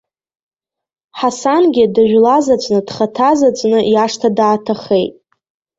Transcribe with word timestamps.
Ҳасангьы 1.19 1.85
дыжәлазаҵәны, 1.93 2.79
дхаҭазаҵәны 2.87 3.79
иашҭа 3.93 4.29
дааҭахеит. 4.37 5.13